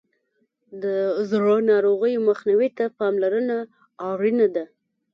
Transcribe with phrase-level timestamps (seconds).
[0.83, 0.85] د
[1.29, 3.57] زړه ناروغیو مخنیوي ته پاملرنه
[4.09, 4.65] اړینه ده.